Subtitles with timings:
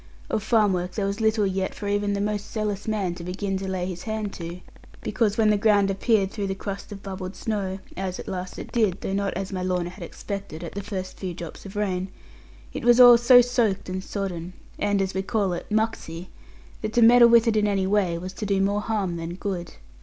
[0.31, 3.55] Of farm work there was little yet for even the most zealous man to begin
[3.59, 4.61] to lay his hand to;
[5.03, 8.71] because when the ground appeared through the crust of bubbled snow (as at last it
[8.71, 12.07] did, though not as my Lorna had expected, at the first few drops of rain)
[12.73, 16.29] it was all so soaked and sodden, and as we call it, 'mucksy,'
[16.81, 19.73] that to meddle with it in any way was to do more harm than good.